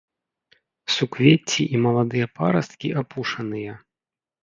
Суквецці 0.95 1.67
і 1.67 1.83
маладыя 1.85 2.33
парасткі 2.41 2.87
апушаныя. 3.05 3.81